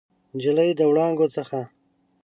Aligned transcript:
نجلۍ 0.35 0.69
د 0.75 0.81
وړانګو 0.89 1.27
څخه 1.35 1.59